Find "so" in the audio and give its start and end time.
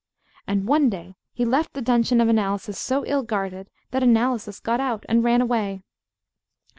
2.79-3.05